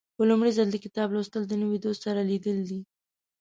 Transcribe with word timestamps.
په 0.17 0.23
لومړي 0.29 0.51
ځل 0.57 0.67
د 0.71 0.77
کتاب 0.85 1.07
لوستل 1.15 1.43
د 1.47 1.53
نوي 1.61 1.77
دوست 1.81 2.01
سره 2.05 2.21
لیدل 2.31 2.57
دي. 2.69 2.79